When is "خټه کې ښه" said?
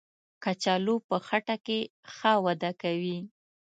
1.27-2.33